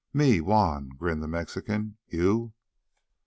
[0.15, 1.97] "Me Juan," grinned the Mexican.
[2.07, 2.53] "You?"